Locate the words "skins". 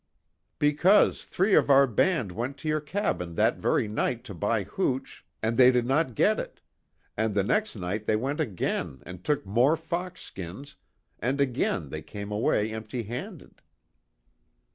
10.21-10.75